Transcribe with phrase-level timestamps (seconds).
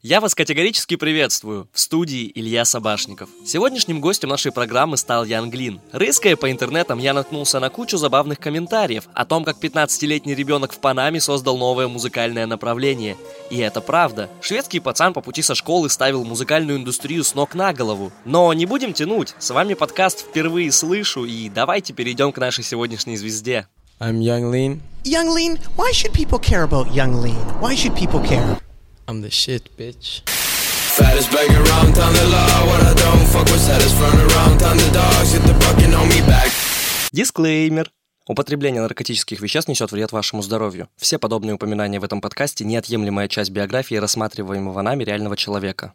[0.00, 1.68] Я вас категорически приветствую.
[1.72, 3.28] В студии Илья Собашников.
[3.44, 5.80] Сегодняшним гостем нашей программы стал Ян Глин.
[5.90, 10.78] Рыская по интернетам, я наткнулся на кучу забавных комментариев о том, как 15-летний ребенок в
[10.78, 13.16] Панаме создал новое музыкальное направление.
[13.50, 14.30] И это правда.
[14.40, 18.12] Шведский пацан по пути со школы ставил музыкальную индустрию с ног на голову.
[18.24, 19.34] Но не будем тянуть.
[19.40, 23.66] С вами подкаст «Впервые слышу» и давайте перейдем к нашей сегодняшней звезде.
[23.98, 24.78] I'm Young Lean.
[25.02, 27.34] Young Lean, why should people care about Young Lean?
[27.60, 28.60] Why should people care?
[29.08, 30.20] I'm the shit, bitch.
[30.98, 34.76] Fattest bag around town the law What I don't fuck with saddest front around town
[34.76, 36.50] the dogs Get the bucking on me back
[37.12, 37.90] Дисклеймер.
[38.26, 40.90] Употребление наркотических веществ несет вред вашему здоровью.
[40.98, 45.94] Все подобные упоминания в этом подкасте– неотъемлемая часть биографии рассматриваемого нами реального человека.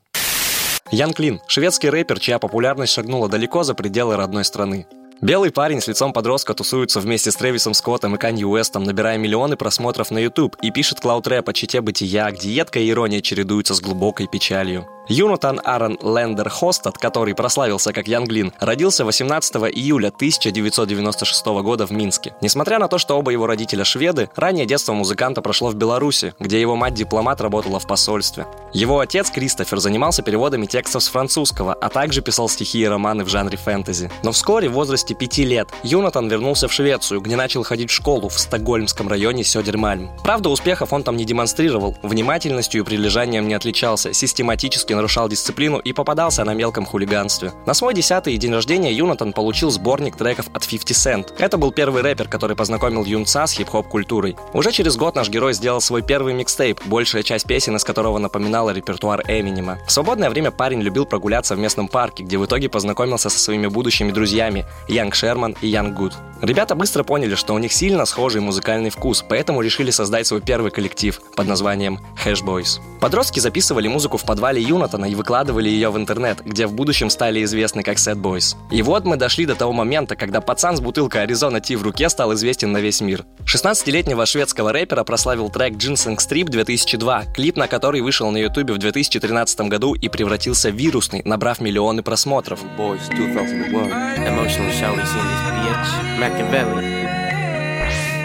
[0.91, 4.87] Ян Клин– шведский рэпер, чья популярность шагнула далеко за пределы родной страны.
[5.23, 9.55] Белый парень с лицом подростка тусуется вместе с Трэвисом Скоттом и Канье Уэстом, набирая миллионы
[9.55, 14.27] просмотров на YouTube и пишет клауд-рэп о чите бытия, где едкая ирония чередуется с глубокой
[14.27, 14.85] печалью.
[15.09, 22.35] Юнатан Аарон Лендер Хостад, который прославился как Янглин, родился 18 июля 1996 года в Минске.
[22.39, 26.61] Несмотря на то, что оба его родителя шведы, раннее детство музыканта прошло в Беларуси, где
[26.61, 28.47] его мать-дипломат работала в посольстве.
[28.71, 33.27] Его отец, Кристофер, занимался переводами текстов с французского, а также писал стихи и романы в
[33.27, 34.09] жанре фэнтези.
[34.23, 38.29] Но вскоре, в возрасте 5 лет, Юнатан вернулся в Швецию, где начал ходить в школу
[38.29, 40.11] в стокгольмском районе Сёдермальм.
[40.23, 45.93] Правда, успехов он там не демонстрировал, внимательностью и прилежанием не отличался, систематически нарушал дисциплину и
[45.93, 47.53] попадался на мелком хулиганстве.
[47.65, 51.33] На свой десятый день рождения Юнатан получил сборник треков от 50 Cent.
[51.37, 54.35] Это был первый рэпер, который познакомил юнца с хип-хоп культурой.
[54.53, 58.71] Уже через год наш герой сделал свой первый микстейп, большая часть песен из которого напоминала
[58.71, 59.79] репертуар Эминема.
[59.87, 63.67] В свободное время парень любил прогуляться в местном парке, где в итоге познакомился со своими
[63.67, 66.13] будущими друзьями Янг Шерман и Янг Гуд.
[66.41, 70.71] Ребята быстро поняли, что у них сильно схожий музыкальный вкус, поэтому решили создать свой первый
[70.71, 72.79] коллектив под названием Hash Boys.
[73.03, 77.43] Подростки записывали музыку в подвале Юнатана и выкладывали ее в интернет, где в будущем стали
[77.43, 78.55] известны как Sad Boys.
[78.71, 82.07] И вот мы дошли до того момента, когда пацан с бутылкой Arizona Tea в руке
[82.07, 83.25] стал известен на весь мир.
[83.41, 88.77] 16-летнего шведского рэпера прославил трек Ginseng Strip 2002, клип на который вышел на ютубе в
[88.77, 92.61] 2013 году и превратился в вирусный, набрав миллионы просмотров.
[92.77, 93.91] Boys 2001.
[94.25, 96.19] Emotional shawty's in this bitch.
[96.19, 96.85] Machiavelli.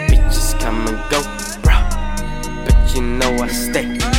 [0.07, 1.19] Bitches come and go,
[1.63, 1.83] bruh.
[2.63, 4.18] But you know I stay.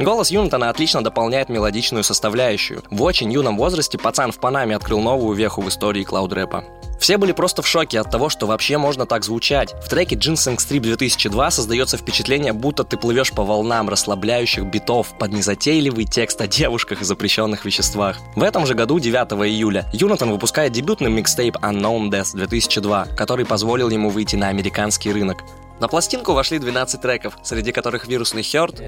[0.00, 2.82] Голос Юнатана отлично дополняет мелодичную составляющую.
[2.90, 6.64] В очень юном возрасте пацан в Панаме открыл новую веху в истории клауд-рэпа.
[6.98, 9.74] Все были просто в шоке от того, что вообще можно так звучать.
[9.84, 15.32] В треке Ginseng Strip 2002 создается впечатление, будто ты плывешь по волнам расслабляющих битов под
[15.32, 18.16] незатейливый текст о девушках и запрещенных веществах.
[18.36, 23.90] В этом же году, 9 июля, Юнатан выпускает дебютный микстейп Unknown Death 2002, который позволил
[23.90, 25.42] ему выйти на американский рынок.
[25.80, 28.82] На пластинку вошли 12 треков, среди которых вирусный Хёрд,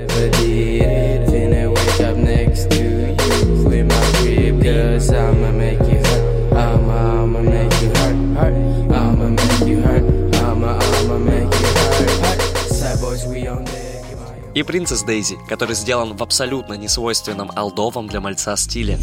[14.54, 18.98] и Принцесс Дейзи, который сделан в абсолютно несвойственном алдовом для мальца стиле.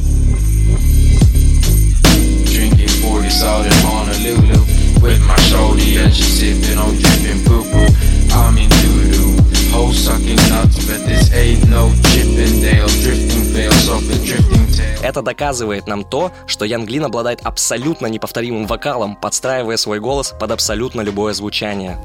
[2.45, 4.48] Drinking 40
[5.01, 7.87] With my shorty and she sipping on dripping poo-poo
[8.31, 9.37] I'm in doo-doo
[9.71, 15.21] Hoe sucking nuts but this ain't no Chippendale Drifting fails off the drifting tail Это
[15.21, 21.01] доказывает нам то, что Ян Глин обладает абсолютно неповторимым вокалом, подстраивая свой голос под абсолютно
[21.01, 21.97] любое звучание.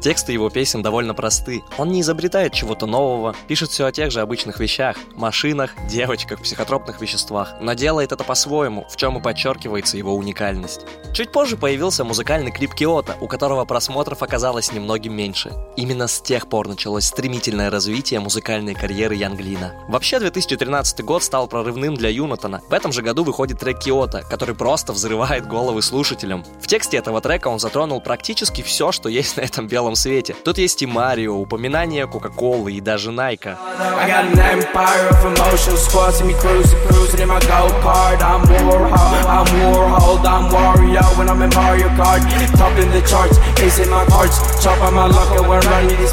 [0.00, 1.62] Тексты его песен довольно просты.
[1.76, 7.02] Он не изобретает чего-то нового, пишет все о тех же обычных вещах– машинах, девочках, психотропных
[7.02, 10.86] веществах, но делает это по-своему, в чем и подчеркивается его уникальность.
[11.12, 15.52] Чуть позже появился музыкальный клип Киота, у которого просмотров оказалось немногим меньше.
[15.76, 19.74] Именно с тех пор началось стремительное развитие музыкальной карьеры Янглина.
[19.88, 22.62] Вообще, 2013 год стал прорывным для Юнатана.
[22.68, 26.44] В этом же году выходит трек Киота, который просто взрывает головы слушателям.
[26.60, 30.34] В тексте этого трека он затронул практически все, что есть на этом белом свете.
[30.44, 33.58] Тут есть и Марио, упоминание Кока-Колы и даже Найка.
[33.78, 38.20] I got an empire of emotions, squads me cruising, cruising in my go kart.
[38.22, 38.90] I'm Warhol,
[39.26, 42.20] I'm Warhol, I'm Wario when I'm in Mario Kart.
[42.56, 45.96] Top in the charts, ace in my cards, chop on my luck and we're running
[45.98, 46.12] these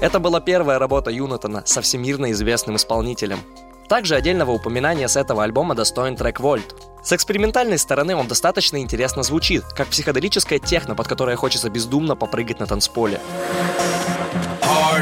[0.00, 3.40] Это была первая работа Юнатона со всемирно известным исполнителем.
[3.88, 6.76] Также отдельного упоминания с этого альбома достоин трек «Вольт».
[7.02, 12.60] С экспериментальной стороны он достаточно интересно звучит, как психоделическая техно, под которое хочется бездумно попрыгать
[12.60, 13.20] на танцполе.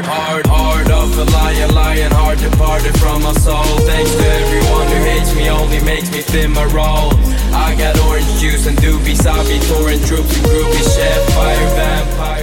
[0.05, 3.63] Hard, hard, of a lion, lion, hard departed from my soul.
[3.89, 7.11] Thanks to everyone who hates me, only makes me fit my role.
[7.53, 12.31] I got orange juice and doobies, I'll be touring troops and groupies, chef, fire, vampire.
[12.33, 12.34] I-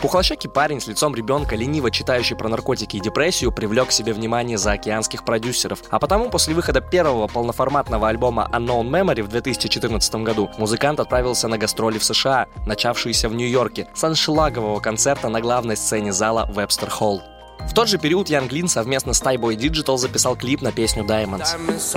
[0.00, 4.56] Пухлощекий парень с лицом ребенка, лениво читающий про наркотики и депрессию, привлек к себе внимание
[4.56, 5.82] заокеанских продюсеров.
[5.90, 11.58] А потому после выхода первого полноформатного альбома Unknown Memory в 2014 году музыкант отправился на
[11.58, 17.20] гастроли в США, начавшиеся в Нью-Йорке, с аншлагового концерта на главной сцене зала Webster Hall.
[17.68, 21.54] В тот же период Ян Глин совместно с Tyboy Digital записал клип на песню Diamonds.
[21.54, 21.90] Diamonds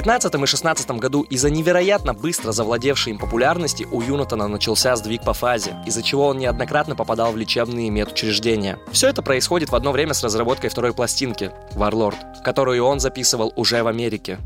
[0.00, 5.34] 15 и 16 году из-за невероятно быстро завладевшей им популярности у Юнатона начался сдвиг по
[5.34, 8.78] фазе, из-за чего он неоднократно попадал в лечебные медучреждения.
[8.92, 13.82] Все это происходит в одно время с разработкой второй пластинки «Warlord», которую он записывал уже
[13.82, 14.38] в Америке.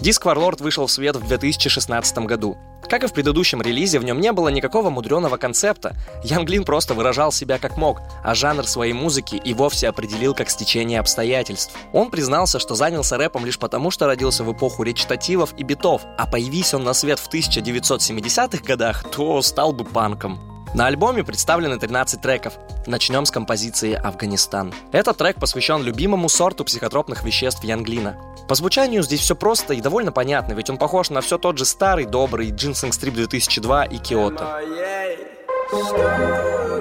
[0.00, 2.56] Диск Warlord вышел в свет в 2016 году.
[2.94, 5.96] Как и в предыдущем релизе, в нем не было никакого мудреного концепта.
[6.22, 10.48] Ян Глин просто выражал себя как мог, а жанр своей музыки и вовсе определил как
[10.48, 11.76] стечение обстоятельств.
[11.92, 16.28] Он признался, что занялся рэпом лишь потому, что родился в эпоху речитативов и битов, а
[16.28, 20.38] появись он на свет в 1970-х годах, то стал бы панком.
[20.72, 22.54] На альбоме представлены 13 треков.
[22.86, 24.72] Начнем с композиции «Афганистан».
[24.92, 28.16] Этот трек посвящен любимому сорту психотропных веществ Янглина.
[28.48, 31.64] По звучанию здесь все просто и довольно понятно, ведь он похож на все тот же
[31.64, 34.60] старый, добрый Ginseng Strip 2002 и Киото.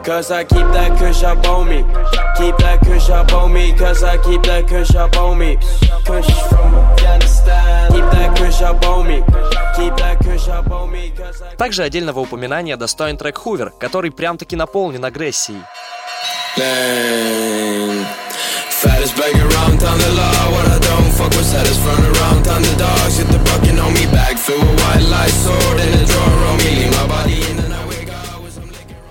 [0.04, 1.86] Cause I keep that kush up on me.
[2.38, 3.71] Keep that kush up on me.
[3.77, 5.57] Cause I keep that kush up on me.
[6.06, 7.89] Kush from Afghanistan.
[7.89, 9.24] Keep that kush up on me.
[9.77, 11.13] Keep that kush up on me.
[11.57, 15.62] Также отдельного упоминания достоин трек «Хувер», который прям-таки наполнен агрессией.
[16.57, 18.06] Lame.
[18.81, 20.33] Fattest bag around town the law.
[21.24, 23.18] Fuck with saddest front around town the dogs.
[23.18, 24.36] Get the bucket on me back.
[24.38, 26.74] Fill with white light sword in the drawer on me.
[26.92, 27.84] My body in the night.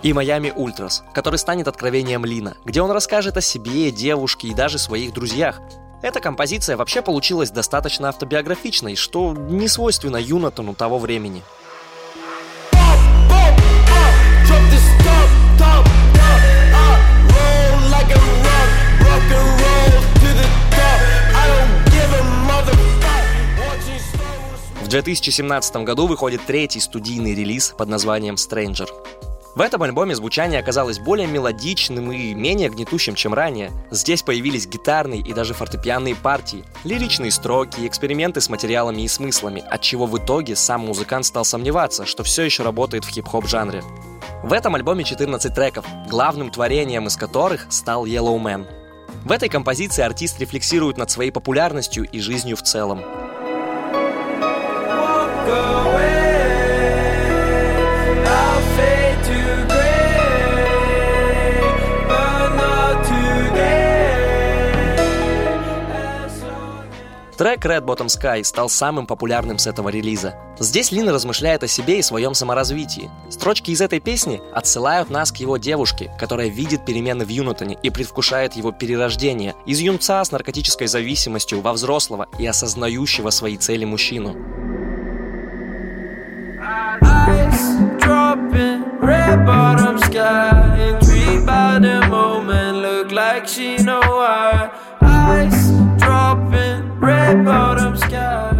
[0.03, 4.79] И «Майами Ультрас», который станет откровением Лина, где он расскажет о себе, девушке и даже
[4.79, 5.61] своих друзьях.
[6.03, 11.43] Эта композиция вообще получилась достаточно автобиографичной, что не свойственно Юнатону того времени.
[25.03, 28.89] 2017 году выходит третий студийный релиз под названием Stranger.
[29.55, 33.71] В этом альбоме звучание оказалось более мелодичным и менее гнетущим, чем ранее.
[33.91, 39.83] Здесь появились гитарные и даже фортепианные партии, лиричные строки, эксперименты с материалами и смыслами, от
[39.83, 43.83] чего в итоге сам музыкант стал сомневаться, что все еще работает в хип-хоп жанре.
[44.43, 48.67] В этом альбоме 14 треков, главным творением из которых стал Yellow Man.
[49.25, 53.03] В этой композиции артист рефлексирует над своей популярностью и жизнью в целом.
[67.43, 70.37] Трек Red Bottom Sky стал самым популярным с этого релиза.
[70.61, 73.11] Здесь Лин размышляет о себе и своем саморазвитии.
[73.31, 77.91] Строчки из этой песни отсылают нас к его девушке, которая видит перемены в Юнатоне и
[77.91, 84.37] предвкушает его перерождение из юнца с наркотической зависимостью во взрослого и осознающего свои цели мужчину.
[88.53, 90.79] Dropping, red bottom sky.
[90.89, 94.71] Intrigued by the moment, look like she know why.
[95.01, 98.59] Ice dropping, red bottom sky.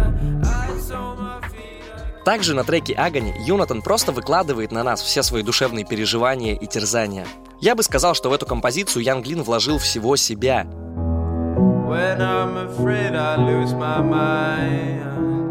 [2.25, 7.27] Также на треке Агони Юнатан просто выкладывает на нас все свои душевные переживания и терзания.
[7.59, 10.65] Я бы сказал, что в эту композицию Ян Глин вложил всего себя.
[11.85, 15.42] When I'm afraid I lose my mind.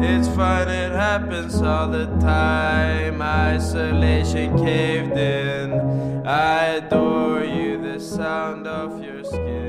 [0.00, 3.20] It's fine, it happens all the time.
[3.20, 6.26] Isolation caved in.
[6.26, 9.67] I adore you, the sound of your skin.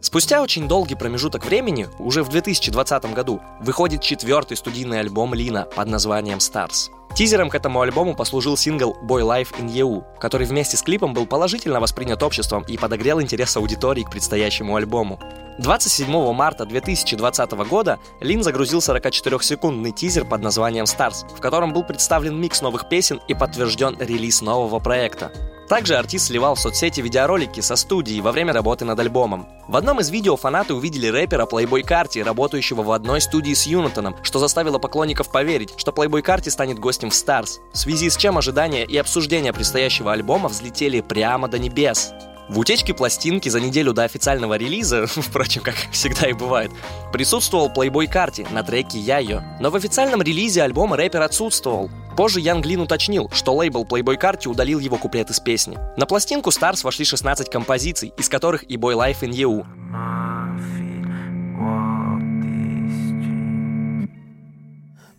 [0.00, 5.88] Спустя очень долгий промежуток времени, уже в 2020 году, выходит четвертый студийный альбом Лина под
[5.88, 6.90] названием Stars.
[7.16, 11.26] Тизером к этому альбому послужил сингл Boy Life in You, который вместе с клипом был
[11.26, 15.18] положительно воспринят обществом и подогрел интерес аудитории к предстоящему альбому.
[15.58, 22.40] 27 марта 2020 года Лин загрузил 44-секундный тизер под названием Stars, в котором был представлен
[22.40, 25.32] микс новых песен и подтвержден релиз нового проекта.
[25.68, 29.46] Также артист сливал в соцсети видеоролики со студии во время работы над альбомом.
[29.68, 34.16] В одном из видео фанаты увидели рэпера Playboy Карти, работающего в одной студии с Юнатоном,
[34.22, 38.38] что заставило поклонников поверить, что Playboy Карти станет гостем в Stars, в связи с чем
[38.38, 42.12] ожидания и обсуждения предстоящего альбома взлетели прямо до небес.
[42.48, 46.72] В утечке пластинки за неделю до официального релиза, впрочем, как всегда и бывает,
[47.12, 49.42] присутствовал Playboy Карти на треке «Яйо».
[49.60, 51.90] Но в официальном релизе альбома рэпер отсутствовал.
[52.18, 55.78] Позже Ян Глин уточнил, что лейбл Playboy Карти удалил его куплет из песни.
[55.96, 59.64] На пластинку Stars вошли 16 композиций, из которых и Boy Life in You.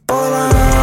[0.10, 0.79] В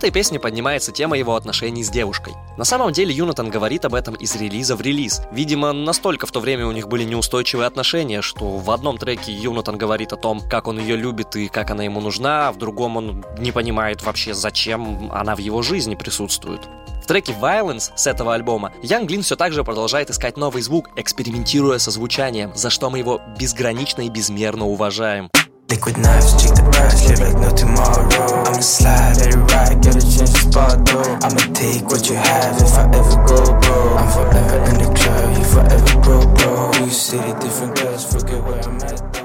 [0.00, 2.32] этой песне поднимается тема его отношений с девушкой.
[2.56, 5.20] На самом деле Юнатан говорит об этом из релиза в релиз.
[5.30, 9.76] Видимо, настолько в то время у них были неустойчивые отношения, что в одном треке Юнатан
[9.76, 12.96] говорит о том, как он ее любит и как она ему нужна, а в другом
[12.96, 16.62] он не понимает вообще, зачем она в его жизни присутствует.
[17.02, 20.88] В треке Violence с этого альбома Ян Глин все так же продолжает искать новый звук,
[20.96, 25.28] экспериментируя со звучанием, за что мы его безгранично и безмерно уважаем.
[25.70, 28.02] Liquid knives, check the price, live like no tomorrow.
[28.42, 31.18] I'ma slide, let it ride, get a chance to spot though.
[31.22, 33.94] I'ma take what you have if I ever go broke.
[33.94, 36.72] I'm forever in the club, you forever broke, bro.
[36.84, 39.19] You city, different girls, forget where I'm at.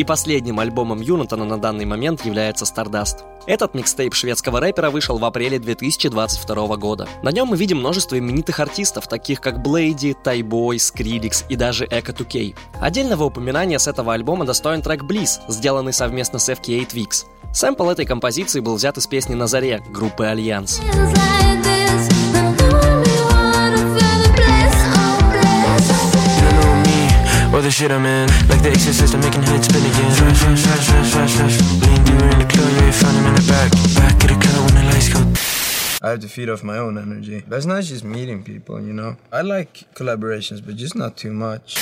[0.00, 3.16] И последним альбомом Юнатана на данный момент является Stardust.
[3.46, 7.06] Этот микстейп шведского рэпера вышел в апреле 2022 года.
[7.22, 12.12] На нем мы видим множество именитых артистов, таких как Блейди, Тайбой, Скриликс и даже Эко
[12.12, 12.56] 2K.
[12.80, 17.26] Отдельного упоминания с этого альбома достоин трек Bliss, сделанный совместно с FK8 Weeks.
[17.52, 20.80] Сэмпл этой композиции был взят из песни «На заре» группы «Альянс».
[27.60, 28.28] Or the shit I'm in.
[28.48, 30.10] Like the exorcist, I'm making heads spin again.
[30.24, 31.56] Rush, rush, rush, rush, rush, rush.
[31.82, 33.70] Lean deeper in the club, you found him in the back.
[34.00, 35.20] Back of the club when the lights go.
[36.02, 37.44] I have to feed off my own energy.
[37.46, 39.16] That's not just meeting people, you know.
[39.30, 41.76] I like collaborations, but just not too much.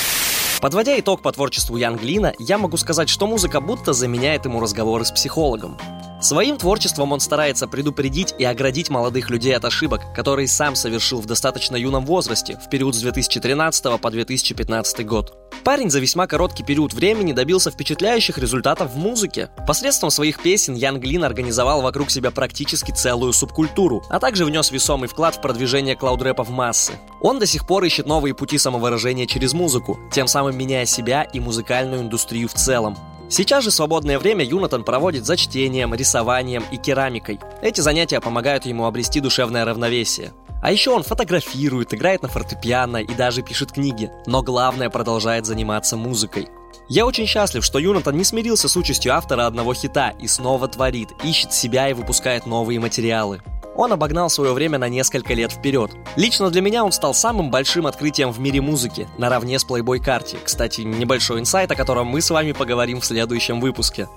[0.61, 5.11] Подводя итог по творчеству Янглина, я могу сказать, что музыка будто заменяет ему разговоры с
[5.11, 5.77] психологом.
[6.21, 11.25] Своим творчеством он старается предупредить и оградить молодых людей от ошибок, которые сам совершил в
[11.25, 15.37] достаточно юном возрасте, в период с 2013 по 2015 год.
[15.63, 19.49] Парень за весьма короткий период времени добился впечатляющих результатов в музыке.
[19.65, 25.07] Посредством своих песен Ян Глин организовал вокруг себя практически целую субкультуру, а также внес весомый
[25.07, 26.93] вклад в продвижение клаудрэпа в массы.
[27.21, 31.39] Он до сих пор ищет новые пути самовыражения через музыку, тем самым меняя себя и
[31.39, 32.97] музыкальную индустрию в целом.
[33.29, 37.39] Сейчас же свободное время Юнатан проводит за чтением, рисованием и керамикой.
[37.61, 40.33] Эти занятия помогают ему обрести душевное равновесие.
[40.63, 45.95] А еще он фотографирует, играет на фортепиано и даже пишет книги, но главное продолжает заниматься
[45.95, 46.49] музыкой.
[46.89, 51.09] Я очень счастлив, что Юнатан не смирился с участью автора одного хита и снова творит,
[51.23, 53.41] ищет себя и выпускает новые материалы.
[53.79, 55.91] Он обогнал свое время на несколько лет вперед.
[56.17, 60.37] Лично для меня он стал самым большим открытием в мире музыки, наравне с Playboy Карти.
[60.43, 64.09] Кстати, небольшой инсайт, о котором мы с вами поговорим в следующем выпуске.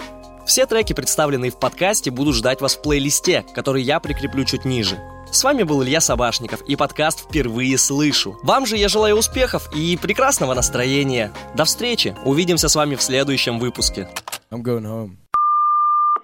[0.44, 4.98] Все треки, представленные в подкасте, будут ждать вас в плейлисте, который я прикреплю чуть ниже.
[5.30, 8.36] С вами был Илья Собашников и подкаст «Впервые слышу».
[8.42, 11.32] Вам же я желаю успехов и прекрасного настроения.
[11.54, 12.16] До встречи.
[12.24, 14.08] Увидимся с вами в следующем выпуске.
[14.50, 15.10] I'm going home.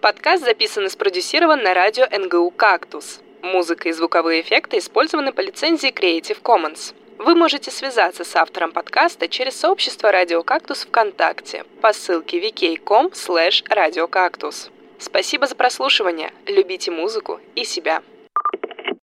[0.00, 3.20] Подкаст записан и спродюсирован на радио НГУ «Кактус».
[3.42, 6.94] Музыка и звуковые эффекты использованы по лицензии Creative Commons.
[7.18, 13.64] Вы можете связаться с автором подкаста через сообщество «Радио Кактус» ВКонтакте по ссылке vk.com slash
[13.68, 14.70] радиокактус.
[14.98, 18.02] Спасибо за прослушивание, любите музыку и себя.